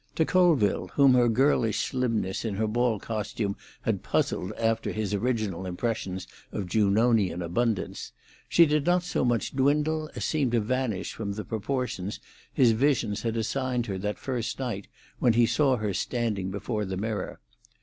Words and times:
To 0.15 0.25
Colville, 0.25 0.87
whom 0.95 1.13
her 1.13 1.29
girlish 1.29 1.81
slimness 1.91 2.43
in 2.43 2.55
her 2.55 2.65
ball 2.65 2.99
costume 2.99 3.55
had 3.83 4.01
puzzled 4.01 4.51
after 4.53 4.91
his 4.91 5.13
original 5.13 5.67
impressions 5.67 6.25
of 6.51 6.65
Junonian 6.65 7.43
abundance, 7.43 8.11
she 8.49 8.65
did 8.65 8.87
not 8.87 9.03
so 9.03 9.23
much 9.23 9.55
dwindle 9.55 10.09
as 10.15 10.25
seem 10.25 10.49
to 10.49 10.59
vanish 10.59 11.13
from 11.13 11.33
the 11.33 11.45
proportions 11.45 12.19
his 12.51 12.71
visions 12.71 13.21
had 13.21 13.37
assigned 13.37 13.85
her 13.85 13.99
that 13.99 14.17
first 14.17 14.57
night 14.57 14.87
when 15.19 15.33
he 15.33 15.45
saw 15.45 15.75
her 15.75 15.93
standing 15.93 16.49
before 16.49 16.83
the 16.83 16.97
mirror. 16.97 17.39